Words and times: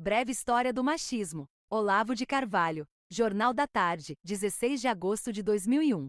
Breve 0.00 0.30
História 0.30 0.72
do 0.72 0.84
Machismo. 0.84 1.48
Olavo 1.68 2.14
de 2.14 2.24
Carvalho. 2.24 2.86
Jornal 3.10 3.52
da 3.52 3.66
Tarde, 3.66 4.14
16 4.22 4.80
de 4.80 4.86
agosto 4.86 5.32
de 5.32 5.42
2001. 5.42 6.06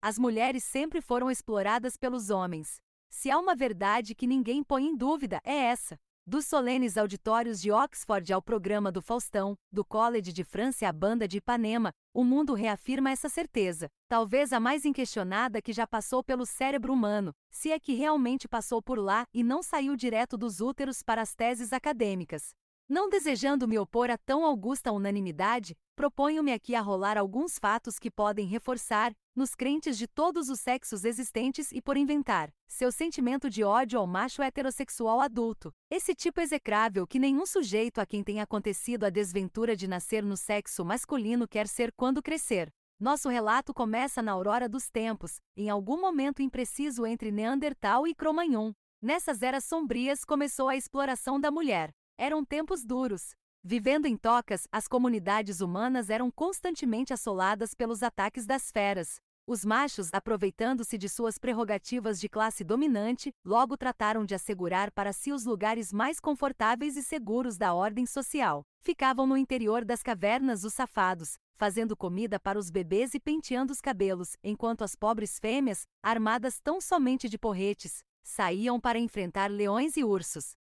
As 0.00 0.18
mulheres 0.18 0.64
sempre 0.64 1.02
foram 1.02 1.30
exploradas 1.30 1.98
pelos 1.98 2.30
homens. 2.30 2.76
Se 3.10 3.30
há 3.30 3.38
uma 3.38 3.54
verdade 3.54 4.14
que 4.14 4.26
ninguém 4.26 4.64
põe 4.64 4.86
em 4.86 4.96
dúvida, 4.96 5.38
é 5.44 5.54
essa. 5.54 5.98
Dos 6.26 6.46
solenes 6.46 6.96
auditórios 6.96 7.60
de 7.60 7.70
Oxford 7.70 8.32
ao 8.32 8.40
programa 8.40 8.90
do 8.90 9.02
Faustão, 9.02 9.54
do 9.70 9.84
College 9.84 10.32
de 10.32 10.42
França 10.42 10.88
à 10.88 10.92
banda 10.92 11.28
de 11.28 11.36
Ipanema, 11.36 11.92
o 12.14 12.24
mundo 12.24 12.54
reafirma 12.54 13.10
essa 13.10 13.28
certeza, 13.28 13.90
talvez 14.08 14.50
a 14.50 14.58
mais 14.58 14.86
inquestionada 14.86 15.60
que 15.60 15.74
já 15.74 15.86
passou 15.86 16.24
pelo 16.24 16.46
cérebro 16.46 16.90
humano, 16.90 17.34
se 17.50 17.70
é 17.70 17.78
que 17.78 17.92
realmente 17.92 18.48
passou 18.48 18.80
por 18.80 18.98
lá 18.98 19.26
e 19.34 19.44
não 19.44 19.62
saiu 19.62 19.94
direto 19.94 20.38
dos 20.38 20.62
úteros 20.62 21.02
para 21.02 21.20
as 21.20 21.34
teses 21.34 21.74
acadêmicas. 21.74 22.54
Não 22.88 23.08
desejando 23.08 23.66
me 23.66 23.76
opor 23.80 24.10
a 24.10 24.16
tão 24.16 24.44
augusta 24.44 24.92
unanimidade, 24.92 25.76
proponho-me 25.96 26.52
aqui 26.52 26.72
a 26.72 26.80
rolar 26.80 27.18
alguns 27.18 27.58
fatos 27.58 27.98
que 27.98 28.12
podem 28.12 28.46
reforçar, 28.46 29.12
nos 29.34 29.56
crentes 29.56 29.98
de 29.98 30.06
todos 30.06 30.48
os 30.48 30.60
sexos 30.60 31.04
existentes 31.04 31.72
e 31.72 31.82
por 31.82 31.96
inventar, 31.96 32.48
seu 32.68 32.92
sentimento 32.92 33.50
de 33.50 33.64
ódio 33.64 33.98
ao 33.98 34.06
macho 34.06 34.40
heterossexual 34.40 35.20
adulto. 35.20 35.74
Esse 35.90 36.14
tipo 36.14 36.40
execrável 36.40 37.08
que 37.08 37.18
nenhum 37.18 37.44
sujeito 37.44 38.00
a 38.00 38.06
quem 38.06 38.22
tem 38.22 38.40
acontecido 38.40 39.02
a 39.02 39.10
desventura 39.10 39.74
de 39.74 39.88
nascer 39.88 40.22
no 40.22 40.36
sexo 40.36 40.84
masculino 40.84 41.48
quer 41.48 41.66
ser 41.66 41.92
quando 41.92 42.22
crescer. 42.22 42.72
Nosso 43.00 43.28
relato 43.28 43.74
começa 43.74 44.22
na 44.22 44.30
aurora 44.30 44.68
dos 44.68 44.88
tempos, 44.88 45.40
em 45.56 45.68
algum 45.68 46.00
momento 46.00 46.40
impreciso 46.40 47.04
entre 47.04 47.32
Neandertal 47.32 48.06
e 48.06 48.14
Cro-Magnon. 48.14 48.72
Nessas 49.02 49.42
eras 49.42 49.64
sombrias 49.64 50.24
começou 50.24 50.68
a 50.68 50.76
exploração 50.76 51.40
da 51.40 51.50
mulher. 51.50 51.92
Eram 52.18 52.42
tempos 52.42 52.82
duros. 52.82 53.34
Vivendo 53.62 54.06
em 54.06 54.16
tocas, 54.16 54.66
as 54.72 54.88
comunidades 54.88 55.60
humanas 55.60 56.08
eram 56.08 56.30
constantemente 56.30 57.12
assoladas 57.12 57.74
pelos 57.74 58.02
ataques 58.02 58.46
das 58.46 58.70
feras. 58.70 59.20
Os 59.46 59.66
machos, 59.66 60.08
aproveitando-se 60.14 60.96
de 60.96 61.10
suas 61.10 61.36
prerrogativas 61.36 62.18
de 62.18 62.26
classe 62.26 62.64
dominante, 62.64 63.34
logo 63.44 63.76
trataram 63.76 64.24
de 64.24 64.34
assegurar 64.34 64.90
para 64.92 65.12
si 65.12 65.30
os 65.30 65.44
lugares 65.44 65.92
mais 65.92 66.18
confortáveis 66.18 66.96
e 66.96 67.02
seguros 67.02 67.58
da 67.58 67.74
ordem 67.74 68.06
social. 68.06 68.64
Ficavam 68.80 69.26
no 69.26 69.36
interior 69.36 69.84
das 69.84 70.02
cavernas 70.02 70.64
os 70.64 70.72
safados, 70.72 71.36
fazendo 71.54 71.94
comida 71.94 72.40
para 72.40 72.58
os 72.58 72.70
bebês 72.70 73.12
e 73.12 73.20
penteando 73.20 73.74
os 73.74 73.80
cabelos, 73.82 74.38
enquanto 74.42 74.82
as 74.82 74.96
pobres 74.96 75.38
fêmeas, 75.38 75.84
armadas 76.02 76.60
tão 76.60 76.80
somente 76.80 77.28
de 77.28 77.36
porretes, 77.36 78.02
saíam 78.22 78.80
para 78.80 78.98
enfrentar 78.98 79.50
leões 79.50 79.98
e 79.98 80.02
ursos. 80.02 80.56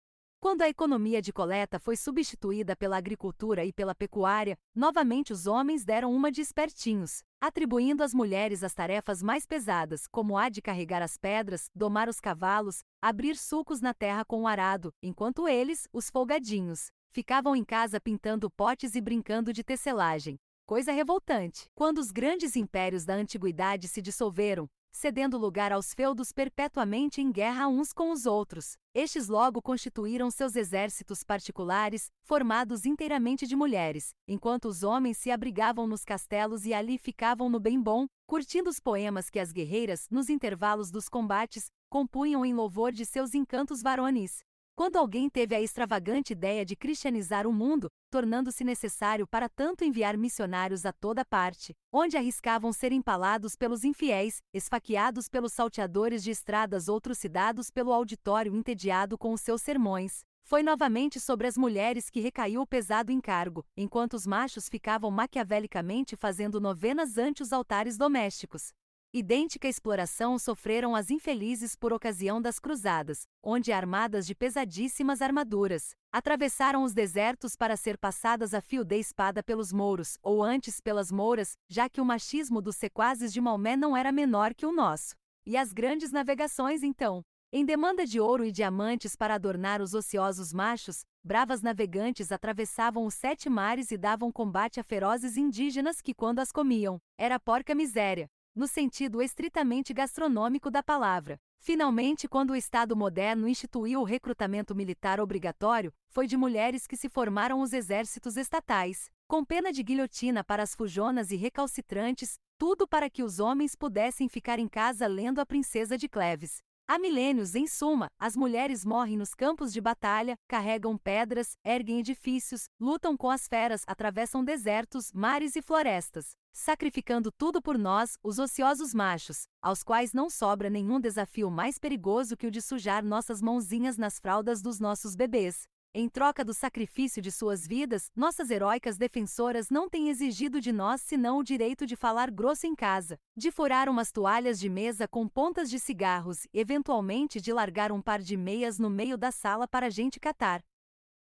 Quando 0.45 0.61
a 0.61 0.69
economia 0.69 1.23
de 1.23 1.33
coleta 1.33 1.79
foi 1.79 1.97
substituída 1.97 2.77
pela 2.77 2.99
agricultura 2.99 3.65
e 3.65 3.73
pela 3.73 3.95
pecuária, 3.95 4.59
novamente 4.75 5.33
os 5.33 5.47
homens 5.47 5.87
deram 5.87 6.15
uma 6.15 6.31
de 6.31 6.43
espertinhos, 6.43 7.23
atribuindo 7.41 8.03
às 8.03 8.13
mulheres 8.13 8.63
as 8.63 8.75
tarefas 8.75 9.23
mais 9.23 9.47
pesadas, 9.47 10.07
como 10.07 10.37
a 10.37 10.51
de 10.51 10.61
carregar 10.61 11.01
as 11.01 11.17
pedras, 11.17 11.71
domar 11.75 12.11
os 12.11 12.21
cavalos, 12.21 12.83
abrir 13.01 13.37
sulcos 13.37 13.81
na 13.81 13.95
terra 13.95 14.23
com 14.23 14.43
o 14.43 14.47
arado, 14.47 14.93
enquanto 15.03 15.49
eles, 15.49 15.89
os 15.91 16.11
folgadinhos, 16.11 16.91
ficavam 17.11 17.57
em 17.57 17.65
casa 17.65 17.99
pintando 17.99 18.51
potes 18.51 18.95
e 18.95 19.01
brincando 19.01 19.51
de 19.51 19.65
tecelagem. 19.65 20.39
Coisa 20.67 20.93
revoltante. 20.93 21.71
Quando 21.75 21.97
os 21.97 22.11
grandes 22.11 22.55
impérios 22.55 23.07
da 23.07 23.15
antiguidade 23.15 23.89
se 23.89 24.03
dissolveram, 24.03 24.69
cedendo 24.95 25.37
lugar 25.37 25.73
aos 25.73 25.93
feudos 25.93 26.31
perpetuamente 26.31 27.21
em 27.21 27.33
guerra 27.33 27.67
uns 27.67 27.93
com 27.93 28.13
os 28.13 28.27
outros. 28.27 28.77
Estes 28.95 29.27
logo 29.27 29.61
constituíram 29.61 30.31
seus 30.31 30.55
exércitos 30.55 31.25
particulares, 31.25 32.13
formados 32.23 32.87
inteiramente 32.87 33.45
de 33.45 33.57
mulheres, 33.57 34.15
enquanto 34.27 34.67
os 34.67 34.85
homens 34.85 35.19
se 35.19 35.33
abrigavam 35.33 35.89
nos 35.89 36.05
castelos 36.05 36.65
e 36.65 36.73
ali 36.73 36.97
ficavam 36.97 37.51
no 37.51 37.59
bem 37.59 37.83
bom, 37.83 38.07
curtindo 38.25 38.71
os 38.71 38.79
poemas 38.79 39.29
que 39.29 39.41
as 39.41 39.51
guerreiras, 39.51 40.07
nos 40.09 40.31
intervalos 40.31 40.93
dos 40.93 41.09
combates, 41.09 41.73
compunham 41.91 42.47
em 42.47 42.55
louvor 42.55 42.93
de 42.93 43.05
seus 43.05 43.35
encantos 43.35 43.83
varonis. 43.83 44.45
Quando 44.77 44.97
alguém 44.97 45.31
teve 45.31 45.55
a 45.55 45.61
extravagante 45.61 46.33
ideia 46.33 46.65
de 46.65 46.75
cristianizar 46.75 47.47
o 47.47 47.53
mundo, 47.53 47.89
tornando-se 48.11 48.65
necessário 48.65 49.25
para 49.25 49.49
tanto 49.49 49.85
enviar 49.85 50.17
missionários 50.17 50.85
a 50.85 50.93
toda 50.93 51.25
parte, 51.25 51.73
onde 51.93 52.17
arriscavam 52.17 52.73
ser 52.73 52.91
empalados 52.91 53.55
pelos 53.55 53.85
infiéis, 53.85 54.43
esfaqueados 54.53 55.29
pelos 55.29 55.53
salteadores 55.53 56.25
de 56.25 56.33
estradas 56.33 56.89
ou 56.89 57.01
trucidados 57.01 57.71
pelo 57.71 57.93
auditório 57.93 58.57
entediado 58.57 59.17
com 59.17 59.33
os 59.33 59.43
seus 59.43 59.63
sermões, 59.63 60.25
foi 60.43 60.65
novamente 60.65 61.21
sobre 61.21 61.47
as 61.47 61.57
mulheres 61.57 62.11
que 62.11 62.21
recaiu 62.21 62.61
o 62.61 62.67
pesado 62.67 63.13
encargo, 63.13 63.65
enquanto 63.77 64.15
os 64.15 64.27
machos 64.27 64.69
ficavam 64.69 65.09
maquiavelicamente 65.09 66.17
fazendo 66.17 66.61
novenas 66.61 67.17
ante 67.17 67.45
os 67.45 67.53
altares 67.53 67.97
domésticos. 67.97 68.73
Idêntica 69.17 69.69
exploração 69.69 70.37
sofreram 70.41 70.97
as 70.97 71.09
infelizes 71.09 71.77
por 71.77 71.93
ocasião 71.93 72.43
das 72.43 72.59
cruzadas, 72.59 73.29
onde 73.41 73.71
armadas 73.71 74.27
de 74.27 74.35
pesadíssimas 74.35 75.23
armaduras, 75.23 75.95
atravessaram 76.11 76.83
os 76.83 76.93
desertos 76.93 77.55
para 77.55 77.77
ser 77.77 77.97
passadas 77.97 78.53
a 78.53 78.61
fio 78.61 78.85
de 78.85 78.99
espada 78.99 79.41
pelos 79.41 79.73
mouros, 79.73 80.19
ou 80.21 80.43
antes 80.43 80.81
pelas 80.81 81.13
mouras, 81.13 81.57
já 81.69 81.89
que 81.89 82.01
o 82.01 82.05
machismo 82.05 82.61
dos 82.61 82.75
sequazes 82.75 83.33
de 83.33 83.41
Maomé 83.41 83.77
não 83.77 83.97
era 83.97 84.11
menor 84.11 84.53
que 84.53 84.67
o 84.67 84.73
nosso. 84.73 85.15
E 85.47 85.57
as 85.57 85.73
grandes 85.73 86.11
navegações 86.11 86.83
então, 86.83 87.23
em 87.53 87.65
demanda 87.65 88.05
de 88.05 88.19
ouro 88.19 88.45
e 88.45 88.51
diamantes 88.51 89.15
para 89.15 89.37
adornar 89.37 89.81
os 89.81 89.95
ociosos 89.95 90.53
machos, 90.53 91.05
bravas 91.23 91.63
navegantes 91.63 92.33
atravessavam 92.33 93.07
os 93.07 93.15
sete 93.15 93.49
mares 93.49 93.93
e 93.93 93.97
davam 93.97 94.33
combate 94.33 94.81
a 94.81 94.83
ferozes 94.83 95.37
indígenas 95.37 96.01
que, 96.01 96.13
quando 96.13 96.41
as 96.41 96.51
comiam, 96.51 96.99
era 97.17 97.39
porca 97.39 97.77
miséria, 97.77 98.29
no 98.55 98.69
sentido 98.69 99.21
estritamente 99.21 99.93
gastronômico 99.93 100.71
da 100.71 100.83
palavra. 100.83 101.41
Finalmente, 101.59 102.29
quando 102.29 102.51
o 102.51 102.57
Estado 102.57 102.95
moderno 102.95 103.49
instituiu 103.49 104.01
o 104.01 104.05
recrutamento 104.05 104.75
militar 104.75 105.19
obrigatório, 105.19 105.93
foi 106.09 106.27
de 106.27 106.37
mulheres 106.37 106.87
que 106.87 106.97
se 106.97 107.09
formaram 107.09 107.61
os 107.61 107.73
exércitos 107.73 108.37
estatais, 108.37 109.11
com 109.27 109.45
pena 109.45 109.73
de 109.73 109.83
guilhotina 109.83 110.45
para 110.45 110.63
as 110.63 110.75
fujonas 110.75 111.31
e 111.31 111.37
recalcitrantes, 111.37 112.39
tudo 112.59 112.87
para 112.87 113.09
que 113.09 113.23
os 113.23 113.41
homens 113.41 113.75
pudessem 113.75 114.29
ficar 114.29 114.59
em 114.59 114.69
casa 114.69 115.07
lendo 115.07 115.41
a 115.41 115.47
Princesa 115.47 115.97
de 115.97 116.09
Cleves. 116.09 116.63
Há 116.87 116.99
milênios, 116.99 117.55
em 117.55 117.67
suma, 117.67 118.11
as 118.19 118.37
mulheres 118.37 118.85
morrem 118.85 119.17
nos 119.17 119.33
campos 119.33 119.73
de 119.73 119.81
batalha, 119.81 120.37
carregam 120.47 120.99
pedras, 120.99 121.57
erguem 121.65 122.01
edifícios, 122.01 122.69
lutam 122.79 123.17
com 123.17 123.31
as 123.31 123.49
feras, 123.49 123.85
atravessam 123.87 124.45
desertos, 124.45 125.11
mares 125.15 125.57
e 125.57 125.63
florestas, 125.63 126.37
sacrificando 126.53 127.33
tudo 127.33 127.63
por 127.63 127.79
nós, 127.79 128.19
os 128.23 128.39
ociosos 128.39 128.93
machos, 128.93 129.49
aos 129.63 129.83
quais 129.83 130.13
não 130.13 130.29
sobra 130.29 130.69
nenhum 130.69 131.01
desafio 131.01 131.51
mais 131.51 131.79
perigoso 131.79 132.37
que 132.37 132.47
o 132.47 132.51
de 132.51 132.61
sujar 132.61 133.03
nossas 133.03 133.41
mãozinhas 133.41 133.97
nas 133.97 134.19
fraldas 134.19 134.61
dos 134.61 134.79
nossos 134.79 135.17
bebês. 135.17 135.67
Em 135.97 136.09
troca 136.09 136.45
do 136.45 136.53
sacrifício 136.53 137.23
de 137.23 137.31
suas 137.31 137.65
vidas, 137.65 138.11
nossas 138.17 138.51
heróicas 138.51 138.99
defensoras 138.99 139.71
não 139.71 139.89
têm 139.89 140.09
exigido 140.09 140.61
de 140.61 140.73
nós 140.73 141.01
senão 141.01 141.39
o 141.39 141.45
direito 141.45 141.87
de 141.87 141.95
falar 141.95 142.33
grosso 142.33 142.67
em 142.67 142.75
casa, 142.75 143.17
de 143.37 143.53
furar 143.53 143.89
umas 143.89 144.11
toalhas 144.11 144.59
de 144.59 144.69
mesa 144.69 145.07
com 145.07 145.29
pontas 145.29 145.71
de 145.71 145.79
cigarros, 145.79 146.49
eventualmente 146.53 147.41
de 147.41 147.53
largar 147.53 147.93
um 147.93 148.03
par 148.03 148.19
de 148.19 148.37
meias 148.37 148.77
no 148.77 148.91
meio 148.91 149.17
da 149.17 149.31
sala 149.31 149.69
para 149.69 149.87
a 149.87 149.91
gente 149.91 150.19
catar. 150.19 150.65